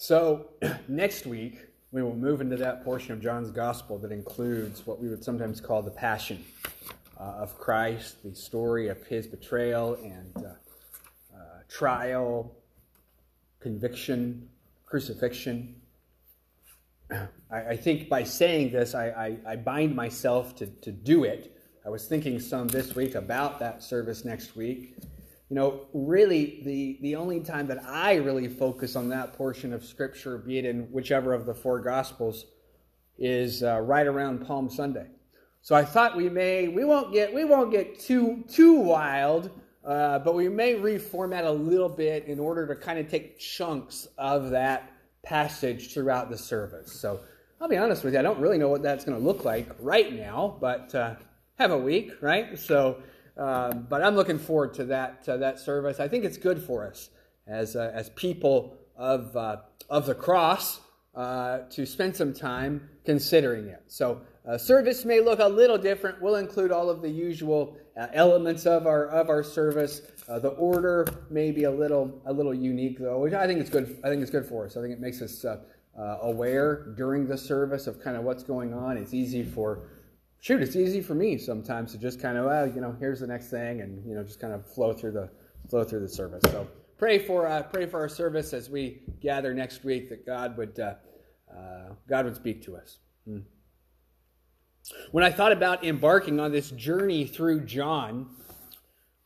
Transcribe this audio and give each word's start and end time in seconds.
So, 0.00 0.50
next 0.88 1.26
week, 1.26 1.58
we 1.90 2.04
will 2.04 2.14
move 2.14 2.40
into 2.40 2.56
that 2.58 2.84
portion 2.84 3.12
of 3.12 3.20
John's 3.20 3.50
gospel 3.50 3.98
that 3.98 4.12
includes 4.12 4.86
what 4.86 5.00
we 5.00 5.08
would 5.08 5.24
sometimes 5.24 5.60
call 5.60 5.82
the 5.82 5.90
passion 5.90 6.44
uh, 7.18 7.24
of 7.24 7.58
Christ, 7.58 8.22
the 8.22 8.32
story 8.32 8.86
of 8.88 9.04
his 9.08 9.26
betrayal 9.26 9.94
and 9.94 10.36
uh, 10.36 10.50
uh, 11.34 11.38
trial, 11.68 12.54
conviction, 13.58 14.48
crucifixion. 14.86 15.74
I, 17.10 17.26
I, 17.50 17.76
think 17.76 18.08
by 18.08 18.22
saying 18.22 18.70
this, 18.70 18.94
I, 18.94 19.08
I, 19.08 19.52
I 19.52 19.56
bind 19.56 19.96
myself 19.96 20.54
to, 20.56 20.66
to 20.66 20.92
do 20.92 21.24
it. 21.24 21.58
I 21.84 21.88
was 21.88 22.06
thinking 22.06 22.38
some 22.38 22.68
this 22.68 22.94
week 22.94 23.16
about 23.16 23.58
that 23.58 23.82
service 23.82 24.24
next 24.24 24.54
week 24.54 24.94
you 25.48 25.54
know, 25.54 25.86
really, 25.94 26.60
the, 26.64 26.98
the 27.00 27.16
only 27.16 27.40
time 27.40 27.66
that 27.68 27.82
I 27.84 28.16
really 28.16 28.48
focus 28.48 28.96
on 28.96 29.08
that 29.08 29.32
portion 29.32 29.72
of 29.72 29.84
Scripture, 29.84 30.36
be 30.38 30.58
it 30.58 30.66
in 30.66 30.82
whichever 30.92 31.32
of 31.32 31.46
the 31.46 31.54
four 31.54 31.80
Gospels, 31.80 32.44
is 33.18 33.62
uh, 33.62 33.80
right 33.80 34.06
around 34.06 34.46
Palm 34.46 34.68
Sunday. 34.68 35.06
So 35.62 35.74
I 35.74 35.84
thought 35.84 36.16
we 36.16 36.28
may 36.28 36.68
we 36.68 36.84
won't 36.84 37.12
get 37.12 37.34
we 37.34 37.44
won't 37.44 37.70
get 37.70 37.98
too 37.98 38.44
too 38.48 38.74
wild, 38.74 39.50
uh, 39.84 40.18
but 40.20 40.34
we 40.34 40.48
may 40.48 40.74
reformat 40.74 41.44
a 41.44 41.50
little 41.50 41.88
bit 41.88 42.26
in 42.26 42.38
order 42.38 42.66
to 42.66 42.76
kind 42.76 42.98
of 42.98 43.08
take 43.08 43.38
chunks 43.38 44.06
of 44.16 44.50
that 44.50 44.92
passage 45.22 45.92
throughout 45.92 46.30
the 46.30 46.38
service. 46.38 46.92
So 46.92 47.20
I'll 47.60 47.68
be 47.68 47.76
honest 47.76 48.04
with 48.04 48.14
you, 48.14 48.20
I 48.20 48.22
don't 48.22 48.38
really 48.38 48.56
know 48.56 48.68
what 48.68 48.82
that's 48.82 49.04
going 49.04 49.18
to 49.18 49.24
look 49.24 49.44
like 49.44 49.68
right 49.80 50.12
now, 50.12 50.56
but 50.60 50.94
uh, 50.94 51.16
have 51.58 51.72
a 51.72 51.78
week, 51.78 52.12
right? 52.20 52.56
So 52.56 53.02
um, 53.38 53.86
but 53.88 54.02
I'm 54.02 54.16
looking 54.16 54.38
forward 54.38 54.74
to 54.74 54.84
that 54.86 55.24
to 55.24 55.38
that 55.38 55.60
service. 55.60 56.00
I 56.00 56.08
think 56.08 56.24
it's 56.24 56.36
good 56.36 56.62
for 56.62 56.86
us 56.86 57.10
as 57.46 57.76
uh, 57.76 57.92
as 57.94 58.10
people 58.10 58.76
of 58.96 59.36
uh, 59.36 59.58
of 59.88 60.06
the 60.06 60.14
cross 60.14 60.80
uh, 61.14 61.60
to 61.70 61.86
spend 61.86 62.16
some 62.16 62.34
time 62.34 62.88
considering 63.04 63.68
it. 63.68 63.82
So 63.86 64.20
uh, 64.46 64.58
service 64.58 65.04
may 65.04 65.20
look 65.20 65.38
a 65.38 65.48
little 65.48 65.78
different. 65.78 66.20
We'll 66.20 66.36
include 66.36 66.72
all 66.72 66.90
of 66.90 67.00
the 67.00 67.08
usual 67.08 67.76
uh, 67.96 68.08
elements 68.12 68.66
of 68.66 68.86
our 68.86 69.06
of 69.06 69.28
our 69.28 69.44
service. 69.44 70.02
Uh, 70.28 70.40
the 70.40 70.50
order 70.50 71.06
may 71.30 71.52
be 71.52 71.64
a 71.64 71.70
little 71.70 72.20
a 72.26 72.32
little 72.32 72.54
unique 72.54 72.98
though, 72.98 73.20
which 73.20 73.34
I 73.34 73.46
think 73.46 73.60
it's 73.60 73.70
good. 73.70 73.98
I 74.02 74.08
think 74.08 74.20
it's 74.20 74.32
good 74.32 74.46
for 74.46 74.66
us. 74.66 74.76
I 74.76 74.80
think 74.80 74.92
it 74.92 75.00
makes 75.00 75.22
us 75.22 75.44
aware 75.96 76.94
during 76.96 77.26
the 77.26 77.36
service 77.36 77.88
of 77.88 78.00
kind 78.00 78.16
of 78.16 78.22
what's 78.22 78.44
going 78.44 78.72
on. 78.72 78.96
It's 78.96 79.14
easy 79.14 79.42
for 79.42 79.88
shoot, 80.40 80.62
it's 80.62 80.76
easy 80.76 81.00
for 81.00 81.14
me 81.14 81.38
sometimes 81.38 81.92
to 81.92 81.98
just 81.98 82.20
kind 82.20 82.38
of, 82.38 82.46
well, 82.46 82.66
you 82.66 82.80
know, 82.80 82.96
here's 82.98 83.20
the 83.20 83.26
next 83.26 83.50
thing, 83.50 83.80
and 83.80 84.04
you 84.06 84.14
know, 84.14 84.22
just 84.22 84.40
kind 84.40 84.52
of 84.52 84.66
flow 84.72 84.92
through 84.92 85.12
the 85.12 85.30
flow 85.68 85.84
through 85.84 86.00
the 86.00 86.08
service. 86.08 86.42
So 86.50 86.66
pray 86.96 87.18
for 87.18 87.46
uh, 87.46 87.62
pray 87.62 87.86
for 87.86 88.00
our 88.00 88.08
service 88.08 88.52
as 88.52 88.70
we 88.70 89.02
gather 89.20 89.54
next 89.54 89.84
week 89.84 90.08
that 90.08 90.26
God 90.26 90.56
would 90.56 90.78
uh, 90.78 90.94
uh, 91.50 91.94
God 92.08 92.24
would 92.24 92.36
speak 92.36 92.62
to 92.64 92.76
us. 92.76 92.98
Hmm. 93.26 93.40
When 95.10 95.24
I 95.24 95.30
thought 95.30 95.52
about 95.52 95.84
embarking 95.84 96.40
on 96.40 96.52
this 96.52 96.70
journey 96.70 97.26
through 97.26 97.66
John, 97.66 98.30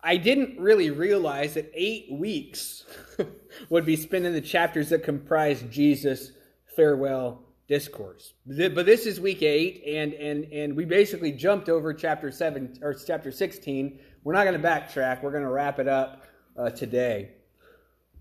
I 0.03 0.17
didn't 0.17 0.59
really 0.59 0.91
realize 0.91 1.55
that 1.55 1.71
eight 1.75 2.11
weeks 2.11 2.85
would 3.69 3.85
be 3.85 3.97
spent 3.97 4.25
in 4.25 4.33
the 4.33 4.41
chapters 4.41 4.89
that 4.89 5.05
comprise 5.05 5.63
Jesus' 5.71 6.33
farewell 6.75 7.45
discourse. 7.69 8.35
But 8.47 8.87
this 8.87 9.07
is 9.07 9.21
week 9.21 9.43
eight, 9.43 9.83
and 9.87 10.13
and 10.15 10.45
and 10.53 10.77
we 10.77 10.85
basically 10.85 11.33
jumped 11.33 11.69
over 11.69 11.95
chapter 11.95 12.31
seven 12.31 12.79
or 12.83 12.95
chapter 12.95 13.31
sixteen. 13.31 14.01
We're 14.25 14.35
not 14.35 14.45
going 14.45 14.61
to 14.61 14.67
backtrack. 14.67 15.23
We're 15.23 15.33
going 15.33 15.45
to 15.45 15.51
wrap 15.51 15.79
it 15.79 15.89
up 15.89 16.25
uh, 16.57 16.71
today. 16.71 17.31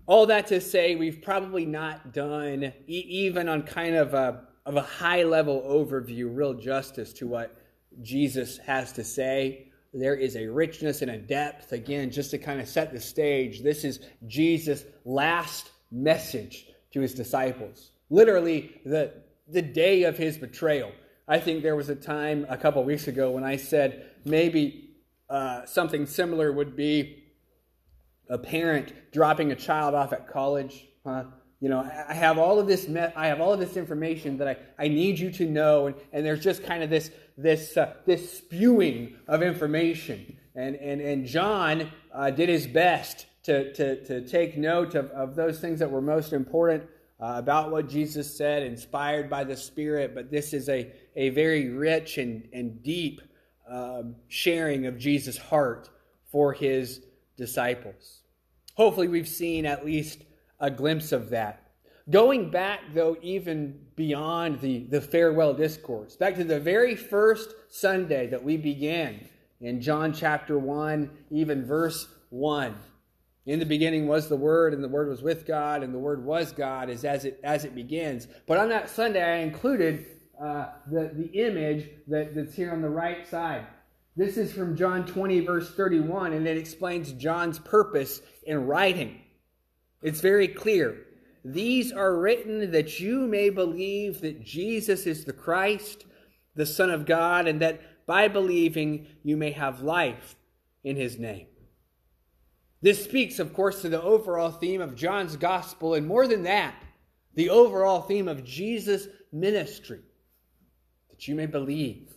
All 0.06 0.26
that 0.26 0.48
to 0.48 0.60
say, 0.60 0.96
we've 0.96 1.22
probably 1.22 1.64
not 1.64 2.12
done 2.12 2.72
e- 2.88 3.06
even 3.08 3.48
on 3.48 3.62
kind 3.62 3.94
of 3.94 4.14
a 4.14 4.48
of 4.64 4.76
a 4.76 4.82
high 4.82 5.24
level 5.24 5.62
overview, 5.62 6.34
real 6.34 6.54
justice 6.54 7.12
to 7.14 7.26
what 7.26 7.56
Jesus 8.00 8.58
has 8.58 8.92
to 8.92 9.04
say. 9.04 9.68
There 9.94 10.14
is 10.14 10.36
a 10.36 10.46
richness 10.46 11.02
and 11.02 11.10
a 11.10 11.18
depth. 11.18 11.72
Again, 11.72 12.10
just 12.10 12.30
to 12.30 12.38
kind 12.38 12.60
of 12.60 12.68
set 12.68 12.92
the 12.92 13.00
stage, 13.00 13.62
this 13.62 13.84
is 13.84 14.00
Jesus' 14.26 14.84
last 15.04 15.70
message 15.90 16.66
to 16.92 17.00
his 17.00 17.12
disciples. 17.12 17.90
Literally, 18.08 18.80
the, 18.86 19.12
the 19.52 19.62
day 19.62 20.04
of 20.04 20.16
his 20.16 20.38
betrayal. 20.38 20.92
I 21.28 21.38
think 21.38 21.62
there 21.62 21.76
was 21.76 21.88
a 21.88 21.94
time 21.94 22.46
a 22.48 22.56
couple 22.56 22.82
weeks 22.84 23.06
ago 23.08 23.30
when 23.30 23.44
I 23.44 23.56
said 23.56 24.10
maybe 24.24 24.90
uh, 25.30 25.64
something 25.66 26.06
similar 26.06 26.52
would 26.52 26.76
be 26.76 27.24
a 28.28 28.38
parent 28.38 28.92
dropping 29.12 29.52
a 29.52 29.56
child 29.56 29.94
off 29.94 30.12
at 30.12 30.28
college. 30.28 30.86
Huh? 31.04 31.24
You 31.60 31.68
know, 31.68 31.78
I 31.80 32.14
have 32.14 32.38
all 32.38 32.58
of 32.58 32.66
this. 32.66 32.88
I 33.14 33.28
have 33.28 33.40
all 33.40 33.52
of 33.52 33.60
this 33.60 33.76
information 33.76 34.38
that 34.38 34.48
I, 34.48 34.84
I 34.84 34.88
need 34.88 35.18
you 35.18 35.30
to 35.32 35.46
know, 35.46 35.86
and, 35.86 35.96
and 36.12 36.26
there's 36.26 36.42
just 36.42 36.64
kind 36.64 36.82
of 36.82 36.90
this 36.90 37.10
this 37.38 37.76
uh, 37.76 37.94
this 38.04 38.38
spewing 38.38 39.16
of 39.28 39.42
information. 39.42 40.38
And 40.56 40.74
and 40.76 41.00
and 41.00 41.24
John 41.24 41.88
uh, 42.12 42.30
did 42.30 42.48
his 42.48 42.66
best 42.66 43.26
to 43.44 43.72
to 43.74 44.04
to 44.06 44.26
take 44.26 44.58
note 44.58 44.96
of, 44.96 45.10
of 45.10 45.36
those 45.36 45.60
things 45.60 45.78
that 45.78 45.90
were 45.90 46.00
most 46.00 46.32
important 46.32 46.82
uh, 47.22 47.34
about 47.36 47.70
what 47.70 47.88
Jesus 47.88 48.36
said, 48.36 48.64
inspired 48.64 49.30
by 49.30 49.44
the 49.44 49.56
Spirit, 49.56 50.12
but 50.12 50.28
this 50.28 50.52
is 50.52 50.68
a, 50.68 50.90
a 51.14 51.28
very 51.30 51.68
rich 51.68 52.18
and, 52.18 52.48
and 52.52 52.82
deep 52.82 53.22
um, 53.70 54.16
sharing 54.26 54.86
of 54.86 54.98
Jesus' 54.98 55.38
heart 55.38 55.88
for 56.32 56.52
his 56.52 57.02
disciples. 57.36 58.22
Hopefully, 58.74 59.06
we've 59.06 59.28
seen 59.28 59.66
at 59.66 59.86
least 59.86 60.24
a 60.58 60.68
glimpse 60.68 61.12
of 61.12 61.30
that. 61.30 61.70
Going 62.10 62.50
back, 62.50 62.80
though, 62.92 63.16
even 63.22 63.78
beyond 63.94 64.60
the, 64.60 64.80
the 64.84 65.00
farewell 65.00 65.54
discourse, 65.54 66.16
back 66.16 66.34
to 66.34 66.44
the 66.44 66.58
very 66.58 66.96
first 66.96 67.54
Sunday 67.68 68.26
that 68.26 68.42
we 68.42 68.56
began 68.56 69.20
in 69.60 69.80
John 69.80 70.12
chapter 70.12 70.58
1, 70.58 71.08
even 71.30 71.64
verse 71.64 72.08
1. 72.30 72.74
In 73.44 73.58
the 73.58 73.66
beginning 73.66 74.06
was 74.06 74.28
the 74.28 74.36
Word, 74.36 74.72
and 74.72 74.84
the 74.84 74.88
Word 74.88 75.08
was 75.08 75.22
with 75.22 75.46
God, 75.46 75.82
and 75.82 75.92
the 75.92 75.98
Word 75.98 76.24
was 76.24 76.52
God, 76.52 76.88
is 76.88 77.04
as 77.04 77.24
it 77.24 77.40
as 77.42 77.64
it 77.64 77.74
begins. 77.74 78.28
But 78.46 78.58
on 78.58 78.68
that 78.68 78.88
Sunday, 78.88 79.22
I 79.22 79.38
included 79.38 80.06
uh, 80.40 80.66
the 80.90 81.10
the 81.14 81.26
image 81.34 81.90
that, 82.06 82.34
that's 82.34 82.54
here 82.54 82.72
on 82.72 82.82
the 82.82 82.88
right 82.88 83.26
side. 83.26 83.66
This 84.14 84.36
is 84.36 84.52
from 84.52 84.76
John 84.76 85.06
20, 85.06 85.40
verse 85.40 85.74
31, 85.74 86.34
and 86.34 86.46
it 86.46 86.58
explains 86.58 87.12
John's 87.12 87.58
purpose 87.58 88.20
in 88.46 88.66
writing. 88.66 89.22
It's 90.02 90.20
very 90.20 90.48
clear. 90.48 91.06
These 91.44 91.92
are 91.92 92.16
written 92.16 92.70
that 92.72 93.00
you 93.00 93.26
may 93.26 93.48
believe 93.48 94.20
that 94.20 94.44
Jesus 94.44 95.06
is 95.06 95.24
the 95.24 95.32
Christ, 95.32 96.04
the 96.54 96.66
Son 96.66 96.90
of 96.90 97.06
God, 97.06 97.48
and 97.48 97.60
that 97.62 98.06
by 98.06 98.28
believing 98.28 99.06
you 99.22 99.36
may 99.36 99.52
have 99.52 99.80
life 99.80 100.36
in 100.84 100.96
his 100.96 101.18
name. 101.18 101.46
This 102.82 103.02
speaks, 103.02 103.38
of 103.38 103.54
course, 103.54 103.80
to 103.82 103.88
the 103.88 104.02
overall 104.02 104.50
theme 104.50 104.80
of 104.80 104.96
John's 104.96 105.36
gospel, 105.36 105.94
and 105.94 106.06
more 106.06 106.26
than 106.26 106.42
that, 106.42 106.74
the 107.34 107.48
overall 107.48 108.02
theme 108.02 108.26
of 108.26 108.44
Jesus' 108.44 109.06
ministry. 109.30 110.00
That 111.10 111.28
you 111.28 111.36
may 111.36 111.46
believe, 111.46 112.12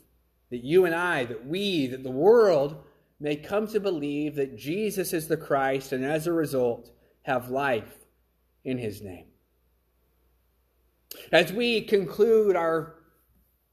that 0.50 0.64
you 0.64 0.86
and 0.86 0.96
I, 0.96 1.26
that 1.26 1.46
we, 1.46 1.86
that 1.88 2.04
the 2.04 2.10
world 2.10 2.84
may 3.20 3.36
come 3.36 3.68
to 3.68 3.80
believe 3.80 4.36
that 4.36 4.58
Jesus 4.58 5.14
is 5.14 5.28
the 5.28 5.38
Christ, 5.38 5.92
and 5.92 6.04
as 6.04 6.26
a 6.26 6.34
result, 6.34 6.92
have 7.22 7.52
life 7.52 8.06
in 8.64 8.80
his 8.80 9.04
name. 9.04 9.28
As 11.32 11.54
we 11.54 11.82
conclude 11.82 12.56
our 12.56 12.96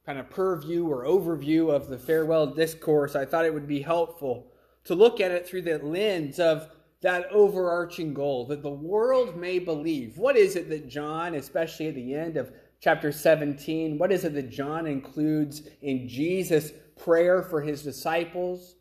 kind 0.04 0.18
of 0.18 0.28
purview 0.28 0.86
or 0.86 1.04
overview 1.04 1.74
of 1.74 1.88
the 1.88 1.98
farewell 1.98 2.46
discourse, 2.46 3.16
I 3.16 3.24
thought 3.24 3.46
it 3.46 3.54
would 3.54 3.66
be 3.66 3.80
helpful 3.80 4.52
to 4.84 4.94
look 4.94 5.20
at 5.20 5.30
it 5.30 5.46
through 5.46 5.62
the 5.62 5.78
lens 5.78 6.38
of 6.38 6.68
that 7.02 7.26
overarching 7.32 8.14
goal 8.14 8.46
that 8.46 8.62
the 8.62 8.70
world 8.70 9.36
may 9.36 9.58
believe. 9.58 10.16
What 10.16 10.36
is 10.36 10.56
it 10.56 10.68
that 10.70 10.88
John, 10.88 11.34
especially 11.34 11.88
at 11.88 11.96
the 11.96 12.14
end 12.14 12.36
of 12.36 12.52
chapter 12.80 13.12
17, 13.12 13.98
what 13.98 14.12
is 14.12 14.24
it 14.24 14.34
that 14.34 14.50
John 14.50 14.86
includes 14.86 15.62
in 15.82 16.08
Jesus' 16.08 16.72
prayer 16.96 17.42
for 17.42 17.60
his 17.60 17.82
disciples, 17.82 18.76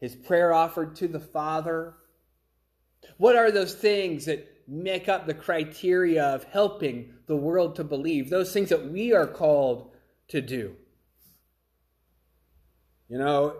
his 0.00 0.14
prayer 0.14 0.52
offered 0.52 0.96
to 0.96 1.08
the 1.08 1.20
Father? 1.20 1.94
What 3.18 3.36
are 3.36 3.50
those 3.50 3.74
things 3.74 4.24
that 4.24 4.46
make 4.66 5.08
up 5.08 5.26
the 5.26 5.34
criteria 5.34 6.24
of 6.24 6.44
helping 6.44 7.14
the 7.26 7.36
world 7.36 7.76
to 7.76 7.84
believe? 7.84 8.30
Those 8.30 8.52
things 8.52 8.70
that 8.70 8.90
we 8.90 9.12
are 9.12 9.26
called 9.26 9.92
to 10.28 10.40
do. 10.40 10.74
You 13.08 13.18
know, 13.18 13.56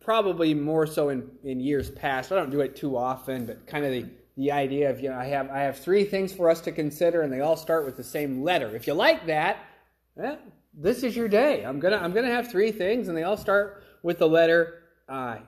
probably 0.00 0.54
more 0.54 0.86
so 0.86 1.08
in, 1.08 1.30
in 1.44 1.60
years 1.60 1.90
past. 1.90 2.32
I 2.32 2.36
don't 2.36 2.50
do 2.50 2.60
it 2.60 2.76
too 2.76 2.96
often, 2.96 3.46
but 3.46 3.66
kind 3.66 3.84
of 3.84 3.92
the, 3.92 4.06
the 4.36 4.52
idea 4.52 4.90
of, 4.90 5.00
you 5.00 5.10
know, 5.10 5.16
I 5.16 5.26
have, 5.26 5.50
I 5.50 5.60
have 5.60 5.78
three 5.78 6.04
things 6.04 6.32
for 6.32 6.50
us 6.50 6.60
to 6.62 6.72
consider, 6.72 7.22
and 7.22 7.32
they 7.32 7.40
all 7.40 7.56
start 7.56 7.84
with 7.84 7.96
the 7.96 8.04
same 8.04 8.42
letter. 8.42 8.74
If 8.74 8.86
you 8.86 8.94
like 8.94 9.26
that, 9.26 9.64
eh, 10.20 10.36
this 10.74 11.02
is 11.02 11.16
your 11.16 11.28
day. 11.28 11.64
I'm 11.64 11.80
going 11.80 11.92
to 11.92 12.02
I'm 12.02 12.12
gonna 12.12 12.30
have 12.30 12.50
three 12.50 12.72
things, 12.72 13.08
and 13.08 13.16
they 13.16 13.24
all 13.24 13.36
start 13.36 13.82
with 14.02 14.18
the 14.18 14.28
letter 14.28 14.82
I. 15.08 15.40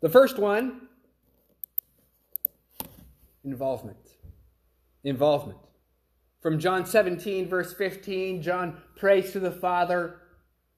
The 0.00 0.08
first 0.08 0.38
one 0.38 0.88
Involvement. 3.44 3.96
Involvement. 5.04 5.58
From 6.42 6.58
John 6.58 6.84
17, 6.84 7.48
verse 7.48 7.72
15, 7.72 8.42
John 8.42 8.76
prays 8.96 9.32
to 9.32 9.40
the 9.40 9.52
Father 9.52 10.18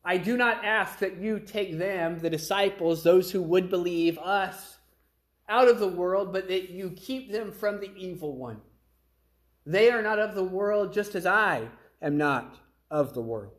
I 0.04 0.18
do 0.18 0.36
not 0.36 0.64
ask 0.64 0.98
that 0.98 1.16
you 1.16 1.40
take 1.40 1.78
them, 1.78 2.18
the 2.18 2.28
disciples, 2.28 3.02
those 3.02 3.30
who 3.30 3.40
would 3.40 3.70
believe 3.70 4.18
us, 4.18 4.76
out 5.48 5.68
of 5.68 5.78
the 5.78 5.88
world, 5.88 6.32
but 6.32 6.48
that 6.48 6.70
you 6.70 6.90
keep 6.90 7.32
them 7.32 7.52
from 7.52 7.80
the 7.80 7.90
evil 7.96 8.36
one. 8.36 8.60
They 9.64 9.90
are 9.90 10.02
not 10.02 10.18
of 10.18 10.34
the 10.34 10.44
world, 10.44 10.92
just 10.92 11.14
as 11.14 11.24
I 11.24 11.68
am 12.02 12.18
not 12.18 12.58
of 12.90 13.14
the 13.14 13.22
world. 13.22 13.54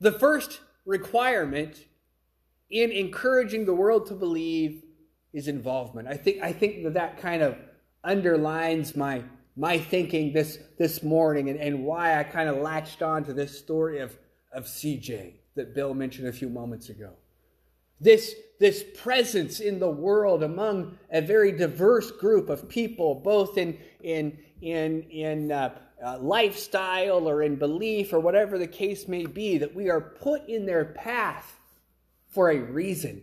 The 0.00 0.12
first 0.12 0.60
requirement 0.84 1.84
in 2.70 2.90
encouraging 2.90 3.64
the 3.64 3.74
world 3.74 4.06
to 4.06 4.14
believe 4.14 4.82
is 5.32 5.46
involvement. 5.46 6.08
I 6.08 6.16
think, 6.16 6.42
I 6.42 6.52
think 6.52 6.82
that 6.82 6.94
that 6.94 7.18
kind 7.18 7.42
of 7.42 7.56
underlines 8.02 8.96
my, 8.96 9.22
my 9.58 9.78
thinking 9.78 10.32
this, 10.32 10.58
this 10.78 11.02
morning 11.02 11.50
and, 11.50 11.58
and 11.58 11.84
why 11.84 12.18
I 12.18 12.22
kind 12.22 12.48
of 12.48 12.58
latched 12.58 13.02
on 13.02 13.24
to 13.24 13.34
this 13.34 13.58
story 13.58 13.98
of 13.98 14.16
of 14.52 14.64
CJ 14.64 15.34
that 15.54 15.74
Bill 15.74 15.94
mentioned 15.94 16.28
a 16.28 16.32
few 16.32 16.48
moments 16.48 16.88
ago. 16.88 17.12
This, 18.00 18.34
this 18.60 18.84
presence 18.96 19.60
in 19.60 19.80
the 19.80 19.90
world 19.90 20.42
among 20.42 20.98
a 21.10 21.20
very 21.20 21.52
diverse 21.52 22.10
group 22.12 22.48
of 22.48 22.68
people, 22.68 23.16
both 23.16 23.58
in, 23.58 23.76
in, 24.02 24.38
in, 24.62 25.02
in 25.10 25.50
uh, 25.50 25.76
uh, 26.04 26.18
lifestyle 26.18 27.28
or 27.28 27.42
in 27.42 27.56
belief 27.56 28.12
or 28.12 28.20
whatever 28.20 28.56
the 28.56 28.68
case 28.68 29.08
may 29.08 29.26
be, 29.26 29.58
that 29.58 29.74
we 29.74 29.90
are 29.90 30.00
put 30.00 30.48
in 30.48 30.64
their 30.64 30.84
path 30.84 31.58
for 32.28 32.50
a 32.50 32.58
reason. 32.58 33.22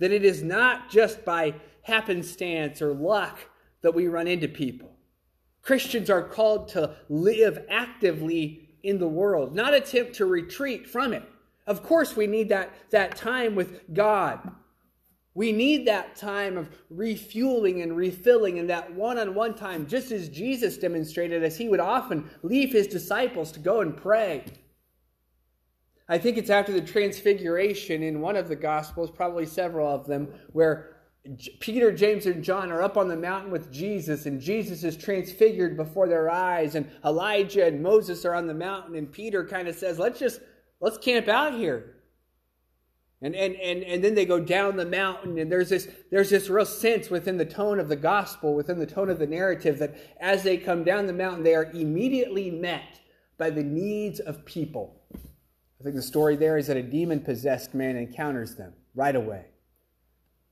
That 0.00 0.10
it 0.10 0.24
is 0.24 0.42
not 0.42 0.90
just 0.90 1.24
by 1.24 1.54
happenstance 1.82 2.82
or 2.82 2.92
luck 2.92 3.38
that 3.82 3.94
we 3.94 4.08
run 4.08 4.26
into 4.26 4.48
people. 4.48 4.96
Christians 5.62 6.10
are 6.10 6.22
called 6.22 6.68
to 6.68 6.96
live 7.08 7.64
actively 7.68 8.68
in 8.82 8.98
the 8.98 9.08
world, 9.08 9.54
not 9.54 9.74
attempt 9.74 10.14
to 10.16 10.26
retreat 10.26 10.88
from 10.88 11.12
it. 11.12 11.22
Of 11.66 11.82
course, 11.82 12.16
we 12.16 12.26
need 12.26 12.48
that, 12.48 12.72
that 12.90 13.16
time 13.16 13.54
with 13.54 13.94
God. 13.94 14.50
We 15.34 15.52
need 15.52 15.86
that 15.86 16.16
time 16.16 16.58
of 16.58 16.68
refueling 16.90 17.80
and 17.80 17.96
refilling 17.96 18.58
and 18.58 18.68
that 18.68 18.92
one 18.92 19.18
on 19.18 19.34
one 19.34 19.54
time, 19.54 19.86
just 19.86 20.12
as 20.12 20.28
Jesus 20.28 20.76
demonstrated, 20.76 21.42
as 21.42 21.56
he 21.56 21.68
would 21.68 21.80
often 21.80 22.28
leave 22.42 22.72
his 22.72 22.86
disciples 22.86 23.52
to 23.52 23.60
go 23.60 23.80
and 23.80 23.96
pray. 23.96 24.44
I 26.08 26.18
think 26.18 26.36
it's 26.36 26.50
after 26.50 26.72
the 26.72 26.82
transfiguration 26.82 28.02
in 28.02 28.20
one 28.20 28.36
of 28.36 28.48
the 28.48 28.56
Gospels, 28.56 29.10
probably 29.10 29.46
several 29.46 29.88
of 29.88 30.06
them, 30.06 30.28
where 30.52 30.96
Peter, 31.60 31.92
James, 31.92 32.26
and 32.26 32.42
John 32.42 32.72
are 32.72 32.82
up 32.82 32.96
on 32.96 33.06
the 33.06 33.16
mountain 33.16 33.52
with 33.52 33.70
Jesus, 33.70 34.26
and 34.26 34.40
Jesus 34.40 34.82
is 34.82 34.96
transfigured 34.96 35.76
before 35.76 36.08
their 36.08 36.28
eyes, 36.28 36.74
and 36.74 36.90
Elijah 37.04 37.64
and 37.64 37.80
Moses 37.80 38.24
are 38.24 38.34
on 38.34 38.48
the 38.48 38.54
mountain, 38.54 38.96
and 38.96 39.10
Peter 39.10 39.44
kind 39.44 39.68
of 39.68 39.76
says, 39.76 40.00
Let's 40.00 40.18
just 40.18 40.40
let's 40.80 40.98
camp 40.98 41.28
out 41.28 41.54
here. 41.54 41.94
And, 43.24 43.36
and, 43.36 43.54
and, 43.54 43.84
and 43.84 44.02
then 44.02 44.16
they 44.16 44.24
go 44.24 44.40
down 44.40 44.76
the 44.76 44.84
mountain, 44.84 45.38
and 45.38 45.50
there's 45.50 45.68
this, 45.68 45.88
there's 46.10 46.30
this 46.30 46.50
real 46.50 46.66
sense 46.66 47.08
within 47.08 47.36
the 47.36 47.44
tone 47.44 47.78
of 47.78 47.88
the 47.88 47.94
gospel, 47.94 48.56
within 48.56 48.80
the 48.80 48.86
tone 48.86 49.08
of 49.08 49.20
the 49.20 49.26
narrative, 49.28 49.78
that 49.78 49.94
as 50.20 50.42
they 50.42 50.56
come 50.56 50.82
down 50.82 51.06
the 51.06 51.12
mountain, 51.12 51.44
they 51.44 51.54
are 51.54 51.70
immediately 51.70 52.50
met 52.50 52.98
by 53.38 53.48
the 53.48 53.62
needs 53.62 54.18
of 54.18 54.44
people. 54.44 55.00
I 55.14 55.84
think 55.84 55.94
the 55.94 56.02
story 56.02 56.34
there 56.34 56.58
is 56.58 56.66
that 56.66 56.76
a 56.76 56.82
demon 56.82 57.20
possessed 57.20 57.74
man 57.74 57.96
encounters 57.96 58.56
them 58.56 58.72
right 58.96 59.14
away 59.14 59.51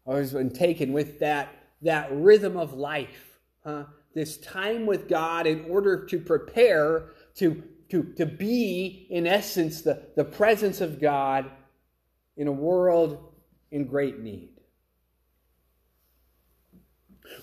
always 0.05 0.33
been 0.33 0.51
taken 0.51 0.93
with 0.93 1.19
that, 1.21 1.55
that 1.83 2.09
rhythm 2.13 2.57
of 2.57 2.73
life, 2.75 3.39
huh? 3.65 3.85
this 4.15 4.39
time 4.39 4.87
with 4.87 5.09
God 5.09 5.47
in 5.47 5.65
order 5.67 6.05
to 6.07 6.19
prepare 6.19 7.11
to, 7.37 7.63
to, 7.91 8.13
to 8.17 8.27
be, 8.27 9.07
in 9.11 9.27
essence, 9.27 9.83
the, 9.83 10.09
the 10.17 10.25
presence 10.25 10.81
of 10.81 11.01
God 11.01 11.51
in 12.37 12.49
a 12.49 12.53
world 12.53 13.35
in 13.71 13.87
great 13.87 14.19
need. 14.19 14.51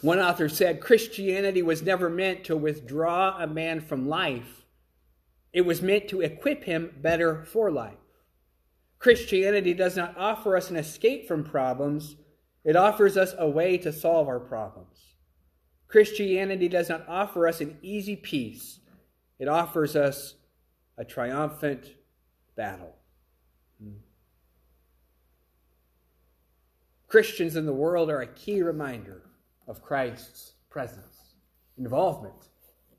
One 0.01 0.19
author 0.19 0.49
said 0.49 0.81
Christianity 0.81 1.61
was 1.61 1.81
never 1.81 2.09
meant 2.09 2.43
to 2.45 2.57
withdraw 2.57 3.37
a 3.41 3.47
man 3.47 3.79
from 3.81 4.07
life, 4.07 4.65
it 5.53 5.61
was 5.61 5.81
meant 5.81 6.09
to 6.09 6.21
equip 6.21 6.65
him 6.65 6.91
better 7.01 7.45
for 7.45 7.71
life. 7.71 7.97
Christianity 8.99 9.73
does 9.73 9.95
not 9.95 10.17
offer 10.17 10.57
us 10.57 10.69
an 10.69 10.75
escape 10.75 11.27
from 11.27 11.43
problems, 11.43 12.15
it 12.67 12.75
offers 12.75 13.15
us 13.15 13.33
a 13.39 13.47
way 13.47 13.77
to 13.77 13.93
solve 13.93 14.27
our 14.27 14.41
problems. 14.41 15.15
Christianity 15.87 16.67
does 16.67 16.89
not 16.89 17.07
offer 17.07 17.47
us 17.47 17.61
an 17.61 17.77
easy 17.81 18.17
peace, 18.17 18.81
it 19.39 19.47
offers 19.47 19.95
us 19.95 20.35
a 20.97 21.05
triumphant 21.05 21.93
battle. 22.57 22.93
Christians 27.07 27.55
in 27.55 27.65
the 27.65 27.73
world 27.73 28.09
are 28.09 28.19
a 28.19 28.27
key 28.27 28.61
reminder 28.61 29.21
of 29.65 29.81
Christ's 29.81 30.51
presence. 30.69 31.35
Involvement 31.77 32.49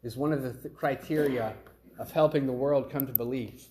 is 0.02 0.16
one 0.16 0.32
of 0.32 0.42
the 0.42 0.54
th- 0.54 0.74
criteria 0.74 1.54
of 1.98 2.10
helping 2.10 2.46
the 2.46 2.52
world 2.52 2.88
come 2.88 3.06
to 3.06 3.12
believe. 3.12 3.66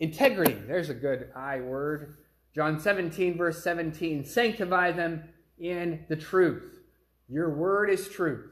Integrity, 0.00 0.54
there's 0.66 0.88
a 0.88 0.94
good 0.94 1.30
I 1.36 1.60
word. 1.60 2.16
John 2.54 2.80
17, 2.80 3.36
verse 3.36 3.62
17 3.62 4.24
Sanctify 4.24 4.92
them 4.92 5.24
in 5.58 6.04
the 6.08 6.16
truth. 6.16 6.80
Your 7.28 7.50
word 7.50 7.90
is 7.90 8.08
truth. 8.08 8.50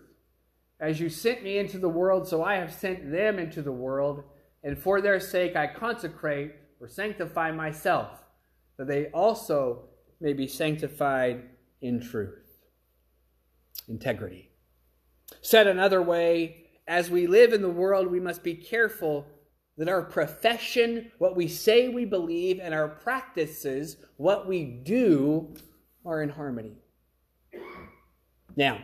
As 0.79 1.01
you 1.01 1.09
sent 1.09 1.43
me 1.43 1.59
into 1.59 1.79
the 1.79 1.89
world, 1.89 2.29
so 2.29 2.45
I 2.45 2.57
have 2.57 2.73
sent 2.73 3.11
them 3.11 3.39
into 3.39 3.63
the 3.63 3.73
world, 3.73 4.25
and 4.63 4.79
for 4.79 5.01
their 5.01 5.21
sake 5.21 5.57
I 5.57 5.67
consecrate 5.67 6.53
or 6.81 6.89
sanctify 6.89 7.51
myself, 7.53 8.11
that 8.77 8.87
they 8.87 9.07
also 9.07 9.85
may 10.21 10.35
be 10.35 10.47
sanctified 10.47 11.45
in 11.81 12.01
truth. 12.01 12.45
Integrity. 13.89 14.51
Said 15.41 15.67
another 15.67 16.03
way, 16.03 16.67
as 16.87 17.11
we 17.11 17.27
live 17.27 17.53
in 17.53 17.63
the 17.63 17.69
world, 17.71 18.09
we 18.09 18.21
must 18.21 18.43
be 18.43 18.55
careful 18.55 19.27
that 19.77 19.89
our 19.89 20.03
profession, 20.03 21.11
what 21.19 21.37
we 21.37 21.49
say 21.49 21.89
we 21.89 22.05
believe, 22.05 22.61
and 22.61 22.73
our 22.73 22.89
practices, 22.89 23.99
what 24.17 24.47
we 24.47 24.65
do, 24.65 25.55
are 26.05 26.23
in 26.23 26.29
harmony. 26.29 26.73
Now, 28.57 28.77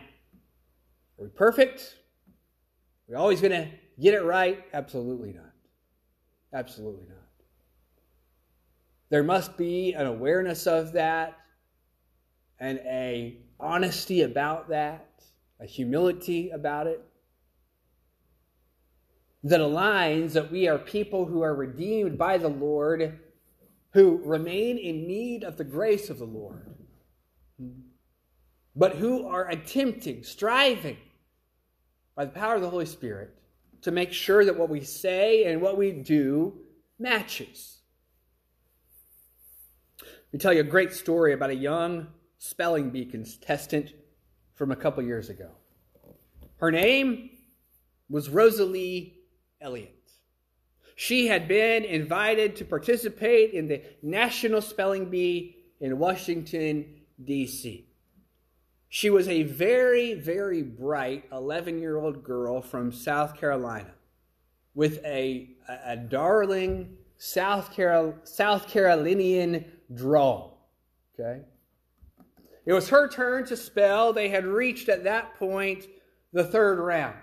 are 1.17 1.23
we 1.23 1.29
perfect? 1.29 1.95
Are 3.07 3.11
we 3.11 3.15
always 3.15 3.41
going 3.41 3.53
to 3.53 3.69
get 3.99 4.13
it 4.13 4.23
right? 4.23 4.63
Absolutely 4.73 5.33
not. 5.33 5.53
Absolutely 6.53 7.07
not. 7.07 7.17
There 9.09 9.23
must 9.23 9.57
be 9.57 9.93
an 9.93 10.05
awareness 10.05 10.67
of 10.67 10.93
that 10.93 11.37
and 12.59 12.79
a 12.79 13.39
honesty 13.59 14.21
about 14.21 14.69
that, 14.69 15.23
a 15.59 15.65
humility 15.65 16.51
about 16.51 16.87
it 16.87 17.03
that 19.43 19.59
aligns 19.59 20.33
that 20.33 20.51
we 20.51 20.67
are 20.67 20.77
people 20.77 21.25
who 21.25 21.41
are 21.41 21.53
redeemed 21.53 22.17
by 22.17 22.37
the 22.37 22.47
Lord, 22.47 23.19
who 23.91 24.21
remain 24.23 24.77
in 24.77 25.05
need 25.05 25.43
of 25.43 25.57
the 25.57 25.65
grace 25.65 26.09
of 26.09 26.17
the 26.17 26.25
Lord, 26.25 26.73
but 28.75 28.95
who 28.95 29.27
are 29.27 29.49
attempting, 29.49 30.23
striving 30.23 30.97
by 32.15 32.25
the 32.25 32.31
power 32.31 32.55
of 32.55 32.61
the 32.61 32.69
Holy 32.69 32.85
Spirit 32.85 33.35
to 33.81 33.91
make 33.91 34.13
sure 34.13 34.45
that 34.45 34.57
what 34.57 34.69
we 34.69 34.81
say 34.81 35.43
and 35.45 35.61
what 35.61 35.77
we 35.77 35.91
do 35.91 36.53
matches. 36.97 37.79
Let 40.01 40.33
me 40.33 40.39
tell 40.39 40.53
you 40.53 40.61
a 40.61 40.63
great 40.63 40.93
story 40.93 41.33
about 41.33 41.49
a 41.49 41.55
young 41.55 42.07
spelling 42.37 42.91
bee 42.91 43.05
contestant 43.05 43.91
from 44.55 44.71
a 44.71 44.75
couple 44.75 45.03
years 45.03 45.29
ago. 45.29 45.51
Her 46.57 46.71
name 46.71 47.29
was 48.09 48.29
Rosalie 48.29 49.22
Elliott. 49.63 49.97
She 50.95 51.27
had 51.27 51.47
been 51.47 51.83
invited 51.83 52.55
to 52.57 52.65
participate 52.65 53.51
in 53.53 53.67
the 53.67 53.81
National 54.03 54.61
Spelling 54.61 55.09
Bee 55.09 55.55
in 55.79 55.97
Washington, 55.97 57.01
D.C. 57.23 57.87
She 58.89 59.09
was 59.09 59.27
a 59.27 59.41
very, 59.41 60.13
very 60.13 60.61
bright 60.61 61.25
11 61.31 61.79
year 61.79 61.97
old 61.97 62.23
girl 62.23 62.61
from 62.61 62.91
South 62.91 63.35
Carolina 63.39 63.91
with 64.75 65.03
a, 65.03 65.49
a, 65.85 65.97
darling 65.97 66.97
South, 67.17 67.73
Carol, 67.73 68.15
South 68.23 68.67
Carolinian 68.67 69.65
drawl. 69.93 70.69
Okay? 71.19 71.41
It 72.65 72.73
was 72.73 72.89
her 72.89 73.07
turn 73.07 73.45
to 73.47 73.57
spell. 73.57 74.13
They 74.13 74.29
had 74.29 74.45
reached 74.45 74.89
at 74.89 75.03
that 75.05 75.35
point 75.39 75.87
the 76.31 76.43
third 76.43 76.79
round. 76.79 77.17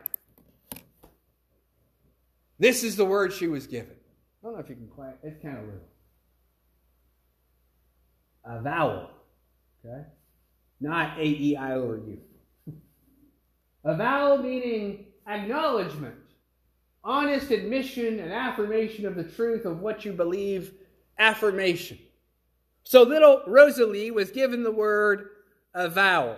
This 2.60 2.84
is 2.84 2.94
the 2.94 3.06
word 3.06 3.32
she 3.32 3.48
was 3.48 3.66
given. 3.66 3.96
I 4.42 4.46
don't 4.46 4.54
know 4.54 4.60
if 4.60 4.68
you 4.68 4.76
can 4.76 4.88
quite, 4.88 5.14
it's 5.22 5.42
kind 5.42 5.56
of 5.56 5.64
little. 5.64 5.80
A 8.44 8.60
vowel. 8.60 9.10
Okay? 9.82 10.04
Not 10.78 11.18
A 11.18 11.24
E 11.24 11.56
I 11.56 11.72
O 11.72 11.82
or 11.82 11.96
U. 11.96 12.18
Avowal 13.84 14.38
meaning 14.38 15.06
acknowledgement, 15.26 16.16
honest 17.02 17.50
admission 17.50 18.20
and 18.20 18.30
affirmation 18.30 19.06
of 19.06 19.16
the 19.16 19.24
truth 19.24 19.64
of 19.64 19.80
what 19.80 20.04
you 20.04 20.12
believe, 20.12 20.74
affirmation. 21.18 21.98
So 22.84 23.04
little 23.04 23.40
Rosalie 23.46 24.10
was 24.10 24.30
given 24.30 24.64
the 24.64 24.70
word 24.70 25.30
avowal. 25.72 26.36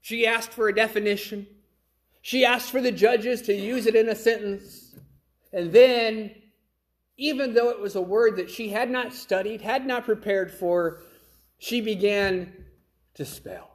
She 0.00 0.26
asked 0.26 0.50
for 0.50 0.66
a 0.66 0.74
definition. 0.74 1.46
She 2.22 2.44
asked 2.44 2.70
for 2.70 2.80
the 2.80 2.92
judges 2.92 3.42
to 3.42 3.54
use 3.54 3.86
it 3.86 3.94
in 3.94 4.08
a 4.08 4.14
sentence. 4.14 4.94
And 5.52 5.72
then, 5.72 6.34
even 7.16 7.54
though 7.54 7.70
it 7.70 7.80
was 7.80 7.96
a 7.96 8.00
word 8.00 8.36
that 8.36 8.50
she 8.50 8.68
had 8.68 8.90
not 8.90 9.12
studied, 9.12 9.62
had 9.62 9.86
not 9.86 10.04
prepared 10.04 10.50
for, 10.50 11.00
she 11.58 11.80
began 11.80 12.52
to 13.14 13.24
spell. 13.24 13.70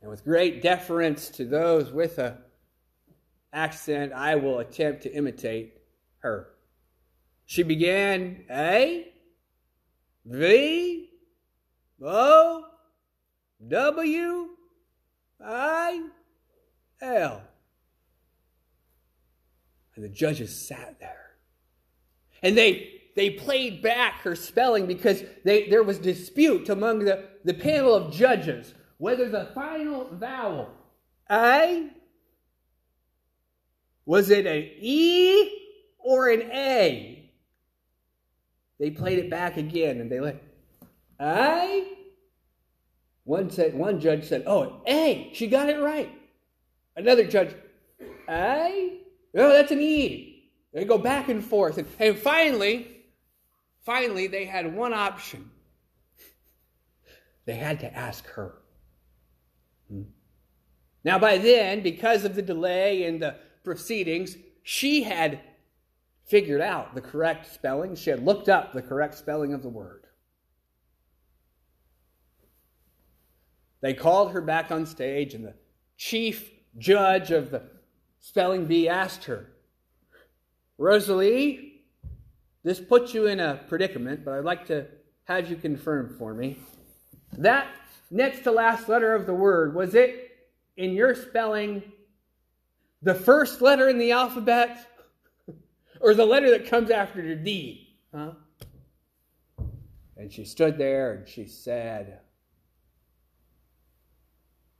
And 0.00 0.10
with 0.10 0.24
great 0.24 0.62
deference 0.62 1.28
to 1.30 1.44
those 1.44 1.90
with 1.90 2.18
a 2.18 2.38
accent, 3.52 4.12
I 4.12 4.36
will 4.36 4.58
attempt 4.58 5.02
to 5.02 5.12
imitate 5.12 5.74
her. 6.18 6.48
She 7.46 7.62
began 7.62 8.44
A, 8.50 9.12
V, 10.26 11.10
O, 12.02 12.64
W, 13.66 14.48
I, 15.40 16.08
L. 17.00 17.42
And 19.94 20.04
the 20.04 20.08
judges 20.08 20.54
sat 20.54 20.98
there. 21.00 21.30
And 22.42 22.56
they 22.56 22.98
they 23.16 23.30
played 23.30 23.82
back 23.82 24.20
her 24.20 24.36
spelling 24.36 24.86
because 24.86 25.24
they, 25.44 25.68
there 25.68 25.82
was 25.82 25.98
dispute 25.98 26.68
among 26.68 27.00
the, 27.00 27.24
the 27.44 27.52
panel 27.52 27.92
of 27.92 28.12
judges 28.12 28.74
whether 28.98 29.28
the 29.28 29.50
final 29.56 30.08
vowel 30.12 30.70
I 31.28 31.90
was 34.06 34.30
it 34.30 34.46
an 34.46 34.70
E 34.78 35.50
or 35.98 36.30
an 36.30 36.42
A? 36.52 37.32
They 38.78 38.90
played 38.90 39.18
it 39.18 39.28
back 39.30 39.56
again 39.56 40.00
and 40.00 40.08
they 40.08 40.20
let 40.20 40.40
I 41.18 41.94
one 43.24 43.50
said 43.50 43.74
one 43.74 44.00
judge 44.00 44.24
said, 44.24 44.44
"Oh, 44.46 44.80
A, 44.86 45.30
she 45.34 45.48
got 45.48 45.68
it 45.68 45.82
right." 45.82 46.17
Another 46.98 47.24
judge, 47.24 47.54
"I, 48.28 48.98
oh, 49.36 49.48
that's 49.50 49.70
an 49.70 49.80
E." 49.80 50.50
They 50.74 50.84
go 50.84 50.98
back 50.98 51.28
and 51.28 51.42
forth, 51.42 51.78
and, 51.78 51.86
and 52.00 52.18
finally, 52.18 53.04
finally, 53.84 54.26
they 54.26 54.44
had 54.44 54.74
one 54.74 54.92
option. 54.92 55.48
They 57.46 57.54
had 57.54 57.80
to 57.80 57.96
ask 57.96 58.26
her. 58.26 58.58
Hmm. 59.88 60.02
Now, 61.04 61.20
by 61.20 61.38
then, 61.38 61.82
because 61.82 62.24
of 62.24 62.34
the 62.34 62.42
delay 62.42 63.04
in 63.04 63.20
the 63.20 63.36
proceedings, 63.62 64.36
she 64.64 65.04
had 65.04 65.40
figured 66.26 66.60
out 66.60 66.96
the 66.96 67.00
correct 67.00 67.50
spelling. 67.54 67.94
She 67.94 68.10
had 68.10 68.24
looked 68.24 68.48
up 68.48 68.72
the 68.72 68.82
correct 68.82 69.14
spelling 69.14 69.54
of 69.54 69.62
the 69.62 69.68
word. 69.68 70.04
They 73.80 73.94
called 73.94 74.32
her 74.32 74.40
back 74.40 74.72
on 74.72 74.84
stage, 74.84 75.32
and 75.32 75.44
the 75.44 75.54
chief 75.96 76.50
judge 76.78 77.30
of 77.30 77.50
the 77.50 77.62
spelling 78.20 78.66
bee 78.66 78.88
asked 78.88 79.24
her, 79.24 79.46
Rosalie, 80.76 81.82
this 82.62 82.80
puts 82.80 83.14
you 83.14 83.26
in 83.26 83.40
a 83.40 83.60
predicament, 83.68 84.24
but 84.24 84.34
I'd 84.34 84.44
like 84.44 84.66
to 84.66 84.86
have 85.24 85.50
you 85.50 85.56
confirm 85.56 86.16
for 86.18 86.34
me. 86.34 86.58
That 87.36 87.68
next 88.10 88.44
to 88.44 88.52
last 88.52 88.88
letter 88.88 89.14
of 89.14 89.26
the 89.26 89.34
word, 89.34 89.74
was 89.74 89.94
it 89.94 90.36
in 90.76 90.92
your 90.92 91.14
spelling 91.14 91.82
the 93.02 93.14
first 93.14 93.60
letter 93.60 93.88
in 93.88 93.98
the 93.98 94.12
alphabet 94.12 94.86
or 96.00 96.14
the 96.14 96.26
letter 96.26 96.50
that 96.50 96.66
comes 96.66 96.90
after 96.90 97.22
the 97.22 97.36
D? 97.36 97.96
Huh? 98.14 98.32
And 100.16 100.32
she 100.32 100.44
stood 100.44 100.78
there 100.78 101.14
and 101.14 101.28
she 101.28 101.46
said, 101.46 102.20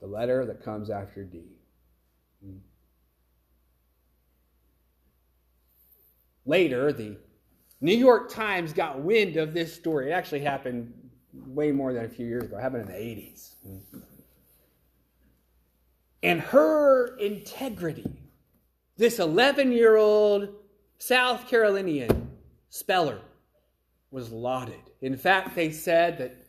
the 0.00 0.06
letter 0.06 0.44
that 0.46 0.62
comes 0.64 0.90
after 0.90 1.24
D. 1.24 1.42
Later, 6.48 6.94
the 6.94 7.18
New 7.82 7.94
York 7.94 8.30
Times 8.30 8.72
got 8.72 9.02
wind 9.02 9.36
of 9.36 9.52
this 9.52 9.74
story. 9.74 10.10
It 10.10 10.12
actually 10.12 10.40
happened 10.40 10.92
way 11.34 11.72
more 11.72 11.92
than 11.92 12.06
a 12.06 12.08
few 12.08 12.26
years 12.26 12.44
ago. 12.44 12.56
It 12.56 12.62
happened 12.62 12.88
in 12.88 12.94
the 12.94 12.98
80s. 12.98 13.54
Hmm. 13.62 13.98
And 16.22 16.40
her 16.40 17.18
integrity, 17.18 18.10
this 18.96 19.18
11 19.18 19.72
year 19.72 19.96
old 19.96 20.48
South 20.96 21.46
Carolinian 21.46 22.30
speller, 22.70 23.20
was 24.10 24.32
lauded. 24.32 24.80
In 25.02 25.18
fact, 25.18 25.54
they 25.54 25.70
said 25.70 26.16
that 26.16 26.47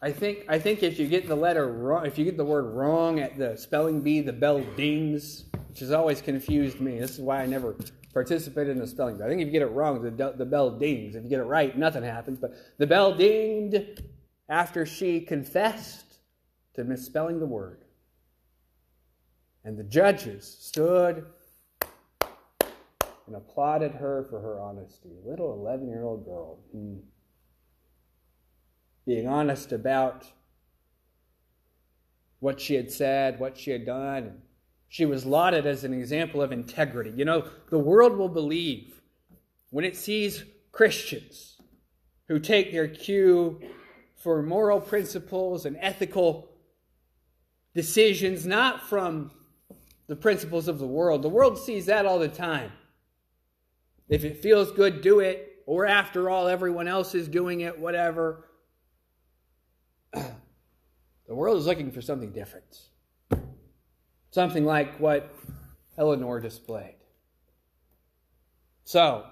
I 0.00 0.12
think 0.12 0.44
I 0.48 0.60
think 0.60 0.82
if 0.82 0.98
you 0.98 1.08
get 1.08 1.26
the 1.26 1.34
letter 1.34 1.66
wrong, 1.66 2.06
if 2.06 2.18
you 2.18 2.24
get 2.24 2.36
the 2.36 2.44
word 2.44 2.66
wrong 2.66 3.18
at 3.18 3.36
the 3.36 3.56
spelling 3.56 4.00
bee, 4.00 4.20
the 4.20 4.32
bell 4.32 4.62
dings, 4.76 5.46
which 5.68 5.80
has 5.80 5.90
always 5.90 6.22
confused 6.22 6.80
me. 6.80 7.00
This 7.00 7.12
is 7.12 7.20
why 7.20 7.42
I 7.42 7.46
never 7.46 7.74
participated 8.12 8.76
in 8.76 8.78
the 8.78 8.86
spelling 8.86 9.18
bee. 9.18 9.24
I 9.24 9.28
think 9.28 9.40
if 9.40 9.46
you 9.46 9.52
get 9.52 9.62
it 9.62 9.72
wrong, 9.72 10.00
the, 10.00 10.34
the 10.36 10.46
bell 10.46 10.70
dings. 10.70 11.16
If 11.16 11.24
you 11.24 11.28
get 11.28 11.40
it 11.40 11.44
right, 11.44 11.76
nothing 11.76 12.04
happens. 12.04 12.38
But 12.38 12.52
the 12.78 12.86
bell 12.86 13.12
dinged 13.12 14.02
after 14.48 14.86
she 14.86 15.20
confessed 15.20 16.20
to 16.74 16.84
misspelling 16.84 17.40
the 17.40 17.46
word. 17.46 17.84
And 19.64 19.76
the 19.76 19.82
judges 19.82 20.46
stood 20.60 21.26
and 23.26 23.34
applauded 23.34 23.92
her 23.92 24.26
for 24.30 24.40
her 24.40 24.60
honesty. 24.60 25.10
Little 25.24 25.52
11 25.54 25.88
year 25.88 26.04
old 26.04 26.24
girl. 26.24 26.60
Hmm 26.70 26.98
being 29.08 29.26
honest 29.26 29.72
about 29.72 30.26
what 32.40 32.60
she 32.60 32.74
had 32.74 32.92
said, 32.92 33.40
what 33.40 33.56
she 33.56 33.70
had 33.70 33.86
done. 33.86 34.42
She 34.86 35.06
was 35.06 35.24
lauded 35.24 35.64
as 35.64 35.82
an 35.82 35.94
example 35.94 36.42
of 36.42 36.52
integrity. 36.52 37.14
You 37.16 37.24
know, 37.24 37.48
the 37.70 37.78
world 37.78 38.18
will 38.18 38.28
believe 38.28 39.00
when 39.70 39.86
it 39.86 39.96
sees 39.96 40.44
Christians 40.72 41.56
who 42.28 42.38
take 42.38 42.70
their 42.70 42.86
cue 42.86 43.58
for 44.14 44.42
moral 44.42 44.78
principles 44.78 45.64
and 45.64 45.78
ethical 45.80 46.50
decisions, 47.74 48.44
not 48.44 48.82
from 48.90 49.30
the 50.06 50.16
principles 50.16 50.68
of 50.68 50.78
the 50.78 50.86
world. 50.86 51.22
The 51.22 51.30
world 51.30 51.56
sees 51.56 51.86
that 51.86 52.04
all 52.04 52.18
the 52.18 52.28
time. 52.28 52.72
If 54.10 54.22
it 54.24 54.42
feels 54.42 54.70
good, 54.70 55.00
do 55.00 55.20
it. 55.20 55.62
Or 55.64 55.86
after 55.86 56.28
all, 56.28 56.46
everyone 56.46 56.88
else 56.88 57.14
is 57.14 57.26
doing 57.26 57.62
it, 57.62 57.78
whatever. 57.78 58.44
The 61.28 61.34
world 61.34 61.58
is 61.58 61.66
looking 61.66 61.92
for 61.92 62.00
something 62.00 62.32
different. 62.32 62.88
Something 64.30 64.64
like 64.64 64.98
what 64.98 65.34
Eleanor 65.98 66.40
displayed. 66.40 66.96
So, 68.84 69.26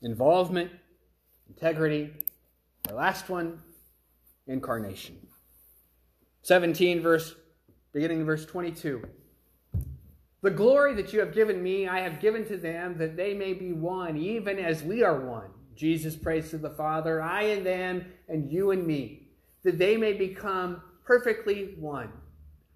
involvement, 0.00 0.70
integrity. 1.48 2.12
Our 2.88 2.94
last 2.94 3.28
one, 3.28 3.60
incarnation. 4.46 5.18
17 6.42 7.02
verse 7.02 7.34
beginning 7.92 8.24
verse 8.24 8.46
22. 8.46 9.02
The 10.40 10.50
glory 10.50 10.94
that 10.94 11.12
you 11.12 11.18
have 11.18 11.34
given 11.34 11.60
me, 11.60 11.88
I 11.88 11.98
have 12.00 12.20
given 12.20 12.46
to 12.46 12.56
them 12.56 12.96
that 12.98 13.16
they 13.16 13.34
may 13.34 13.54
be 13.54 13.72
one, 13.72 14.16
even 14.16 14.58
as 14.58 14.84
we 14.84 15.02
are 15.02 15.18
one. 15.18 15.50
Jesus 15.78 16.16
prays 16.16 16.50
to 16.50 16.58
the 16.58 16.70
Father, 16.70 17.22
I 17.22 17.42
and 17.44 17.64
them, 17.64 18.04
and 18.28 18.50
you 18.50 18.72
and 18.72 18.84
me, 18.84 19.28
that 19.62 19.78
they 19.78 19.96
may 19.96 20.12
become 20.12 20.82
perfectly 21.04 21.76
one, 21.78 22.10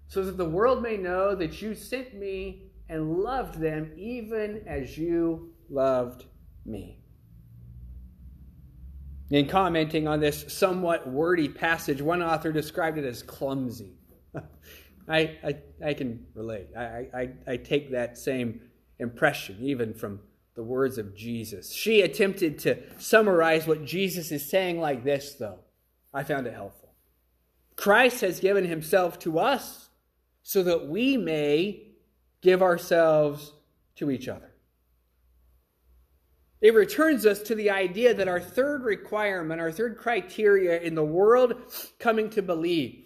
so 0.07 0.25
that 0.25 0.37
the 0.37 0.49
world 0.49 0.83
may 0.83 0.97
know 0.97 1.35
that 1.35 1.61
you 1.61 1.75
sent 1.75 2.15
me 2.15 2.71
and 2.89 3.19
loved 3.19 3.59
them 3.59 3.91
even 3.97 4.63
as 4.69 4.97
you 4.97 5.53
loved 5.69 6.27
me. 6.65 7.01
In 9.31 9.49
commenting 9.49 10.07
on 10.07 10.21
this 10.21 10.45
somewhat 10.49 11.09
wordy 11.09 11.49
passage, 11.49 12.01
one 12.01 12.23
author 12.23 12.53
described 12.53 12.99
it 12.99 13.05
as 13.05 13.23
clumsy. 13.23 13.95
I, 15.09 15.39
I, 15.43 15.57
I, 15.85 15.95
can 15.95 16.25
relate. 16.35 16.69
I, 16.77 17.09
I, 17.13 17.31
I 17.49 17.57
take 17.57 17.91
that 17.91 18.17
same 18.17 18.61
impression, 19.01 19.57
even 19.61 19.93
from 19.93 20.21
the 20.55 20.63
words 20.63 20.99
of 20.99 21.17
Jesus. 21.17 21.73
She 21.73 22.03
attempted 22.03 22.59
to 22.61 22.79
summarize 22.99 23.67
what 23.67 23.85
Jesus 23.85 24.31
is 24.33 24.49
saying 24.49 24.81
like 24.81 25.05
this, 25.05 25.35
though. 25.35 25.61
I 26.13 26.25
found 26.25 26.47
it 26.47 26.55
helpful. 26.55 26.91
Christ 27.77 28.21
has 28.21 28.41
given 28.41 28.65
himself 28.65 29.19
to 29.21 29.39
us 29.39 29.89
so 30.43 30.63
that 30.63 30.89
we 30.89 31.17
may 31.17 31.87
give 32.43 32.63
ourselves 32.63 33.53
to 33.97 34.11
each 34.11 34.29
other. 34.29 34.53
It 36.61 36.75
returns 36.75 37.27
us 37.27 37.41
to 37.43 37.55
the 37.55 37.71
idea 37.71 38.15
that 38.15 38.29
our 38.29 38.41
third 38.41 38.85
requirement, 38.85 39.61
our 39.61 39.73
third 39.73 39.97
criteria 39.99 40.81
in 40.81 40.95
the 40.95 41.05
world 41.05 41.55
coming 41.99 42.31
to 42.31 42.43
believe, 42.43 43.05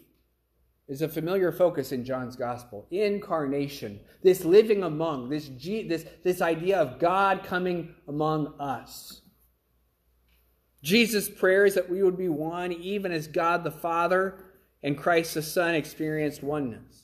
is 0.89 1.03
a 1.03 1.09
familiar 1.09 1.51
focus 1.51 1.93
in 1.93 2.05
John's 2.05 2.37
gospel 2.37 2.87
incarnation, 2.91 4.01
this 4.23 4.45
living 4.45 4.83
among, 4.83 5.29
this, 5.29 5.49
this, 5.49 6.07
this 6.23 6.41
idea 6.41 6.79
of 6.79 6.99
God 6.99 7.43
coming 7.45 7.95
among 8.07 8.55
us. 8.61 9.23
Jesus' 10.83 11.29
prayer 11.29 11.67
is 11.67 11.75
that 11.75 11.91
we 11.91 12.03
would 12.03 12.17
be 12.17 12.29
one, 12.29 12.73
even 12.73 13.11
as 13.11 13.27
God 13.27 13.65
the 13.65 13.71
Father 13.71 14.45
and 14.83 14.97
Christ 14.97 15.35
the 15.35 15.43
Son 15.43 15.75
experienced 15.75 16.43
oneness. 16.43 17.03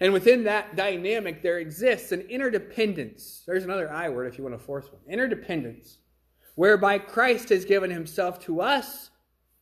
And 0.00 0.12
within 0.12 0.44
that 0.44 0.76
dynamic, 0.76 1.42
there 1.42 1.58
exists 1.58 2.12
an 2.12 2.22
interdependence. 2.22 3.42
There's 3.46 3.64
another 3.64 3.90
I 3.90 4.08
word 4.08 4.26
if 4.26 4.38
you 4.38 4.44
want 4.44 4.58
to 4.58 4.64
force 4.64 4.90
one 4.90 5.02
interdependence, 5.08 5.98
whereby 6.54 6.98
Christ 6.98 7.50
has 7.50 7.64
given 7.64 7.90
himself 7.90 8.38
to 8.40 8.60
us 8.60 9.10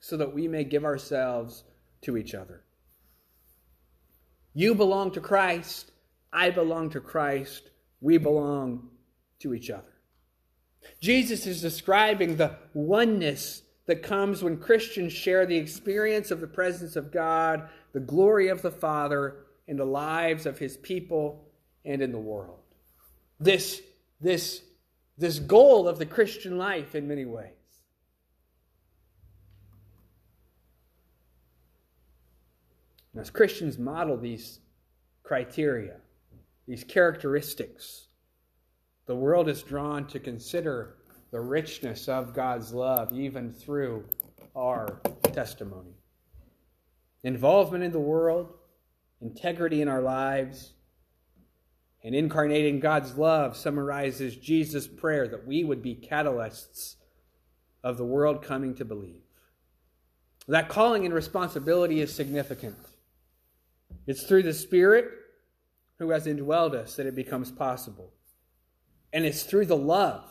so 0.01 0.17
that 0.17 0.35
we 0.35 0.47
may 0.47 0.65
give 0.65 0.85
ourselves 0.85 1.65
to 2.05 2.17
each 2.17 2.35
other. 2.35 2.63
You 4.55 4.75
belong 4.75 5.11
to 5.13 5.21
Christ. 5.21 5.91
I 6.33 6.51
belong 6.51 6.91
to 6.91 7.01
Christ. 7.01 7.71
We 8.01 8.19
belong 8.19 8.89
to 9.41 9.55
each 9.55 9.71
other. 9.71 9.83
Jesus 11.01 11.47
is 11.47 11.61
describing 11.61 12.37
the 12.37 12.57
oneness 12.73 13.63
that 13.87 14.03
comes 14.03 14.43
when 14.43 14.59
Christians 14.59 15.13
share 15.13 15.47
the 15.47 15.57
experience 15.57 16.31
of 16.31 16.41
the 16.41 16.47
presence 16.47 16.97
of 16.97 17.13
God, 17.13 17.69
the 17.93 18.01
glory 18.01 18.49
of 18.49 18.63
the 18.63 18.71
Father, 18.71 19.45
in 19.67 19.77
the 19.77 19.85
lives 19.85 20.47
of 20.47 20.59
his 20.59 20.77
people 20.77 21.45
and 21.85 22.03
in 22.03 22.13
the 22.13 22.19
world. 22.19 22.61
This, 23.41 23.83
this, 24.21 24.63
this 25.19 25.39
goal 25.39 25.89
of 25.89 25.99
the 25.99 26.07
Christian 26.07 26.59
life 26.59 26.95
in 26.95 27.09
many 27.09 27.25
ways. 27.25 27.53
And 33.15 33.21
as 33.21 33.31
Christians 33.31 33.79
model 33.79 34.17
these 34.17 34.59
criteria, 35.23 35.99
these 36.67 36.83
characteristics, 36.83 38.09
the 39.07 39.15
world 39.15 39.49
is 39.49 39.63
drawn 39.63 40.07
to 40.09 40.19
consider 40.19 40.97
the 41.31 41.41
richness 41.41 42.09
of 42.09 42.35
God's 42.35 42.73
love 42.73 43.13
even 43.13 43.53
through 43.53 44.05
our 44.57 45.01
testimony. 45.33 45.95
Involvement 47.23 47.85
in 47.85 47.93
the 47.93 48.01
world, 48.01 48.53
integrity 49.21 49.81
in 49.81 49.89
our 49.89 50.03
lives, 50.03 50.73
and 52.03 52.17
incarnating 52.17 52.81
God's 52.81 53.17
love 53.17 53.57
summarizes 53.57 54.37
Jesus' 54.37 54.89
prayer 54.89 55.29
that 55.29 55.47
we 55.47 55.63
would 55.63 55.83
be 55.83 55.95
catalysts 55.95 56.97
of 57.85 57.97
the 57.97 58.05
world 58.05 58.43
coming 58.43 58.75
to 58.75 58.85
believe. 58.85 59.23
That 60.49 60.69
calling 60.69 61.05
and 61.05 61.15
responsibility 61.15 62.01
is 62.01 62.13
significant. 62.13 62.77
It's 64.07 64.25
through 64.25 64.43
the 64.43 64.53
Spirit 64.53 65.09
who 65.99 66.11
has 66.11 66.27
indwelled 66.27 66.75
us 66.75 66.97
that 66.97 67.07
it 67.07 67.15
becomes 67.15 67.51
possible. 67.51 68.13
And 69.13 69.25
it's 69.25 69.45
through 69.45 69.67
the 69.67 69.77
love, 69.77 70.31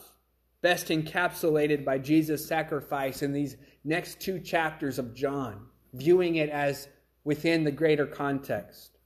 best 0.60 0.88
encapsulated 0.88 1.84
by 1.84 1.98
Jesus' 1.98 2.46
sacrifice 2.46 3.22
in 3.22 3.32
these 3.32 3.56
next 3.82 4.20
two 4.20 4.38
chapters 4.38 4.98
of 4.98 5.14
John, 5.14 5.66
viewing 5.92 6.36
it 6.36 6.50
as 6.50 6.88
within 7.24 7.64
the 7.64 7.70
greater 7.70 8.06
context. 8.06 8.98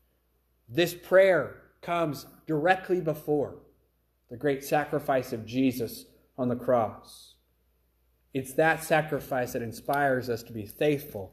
This 0.68 0.94
prayer 0.94 1.62
comes 1.80 2.26
directly 2.46 3.00
before 3.00 3.60
the 4.30 4.36
great 4.36 4.64
sacrifice 4.64 5.32
of 5.32 5.46
Jesus 5.46 6.04
on 6.36 6.48
the 6.48 6.56
cross. 6.56 7.34
It's 8.34 8.52
that 8.54 8.84
sacrifice 8.84 9.52
that 9.52 9.62
inspires 9.62 10.28
us 10.28 10.42
to 10.44 10.52
be 10.52 10.66
faithful 10.66 11.32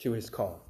to 0.00 0.12
his 0.12 0.28
call. 0.28 0.65